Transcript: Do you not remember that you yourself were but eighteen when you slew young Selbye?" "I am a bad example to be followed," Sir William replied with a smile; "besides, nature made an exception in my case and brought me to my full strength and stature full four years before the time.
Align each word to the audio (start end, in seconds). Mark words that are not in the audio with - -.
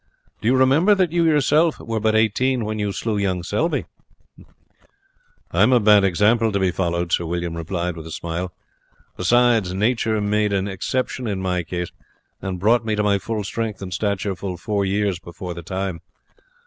Do 0.41 0.47
you 0.47 0.53
not 0.55 0.61
remember 0.61 0.95
that 0.95 1.11
you 1.11 1.23
yourself 1.25 1.77
were 1.79 1.99
but 1.99 2.15
eighteen 2.15 2.65
when 2.65 2.79
you 2.79 2.91
slew 2.91 3.19
young 3.19 3.43
Selbye?" 3.43 3.85
"I 5.51 5.61
am 5.61 5.71
a 5.71 5.79
bad 5.79 6.03
example 6.03 6.51
to 6.51 6.59
be 6.59 6.71
followed," 6.71 7.11
Sir 7.11 7.27
William 7.27 7.53
replied 7.55 7.95
with 7.95 8.07
a 8.07 8.11
smile; 8.11 8.51
"besides, 9.15 9.75
nature 9.75 10.19
made 10.19 10.53
an 10.53 10.67
exception 10.67 11.27
in 11.27 11.39
my 11.39 11.61
case 11.61 11.91
and 12.41 12.59
brought 12.59 12.83
me 12.83 12.95
to 12.95 13.03
my 13.03 13.19
full 13.19 13.43
strength 13.43 13.79
and 13.79 13.93
stature 13.93 14.35
full 14.35 14.57
four 14.57 14.85
years 14.85 15.19
before 15.19 15.53
the 15.53 15.61
time. 15.61 15.99